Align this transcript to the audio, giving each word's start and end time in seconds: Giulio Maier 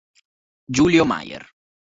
Giulio 0.67 1.05
Maier 1.05 1.45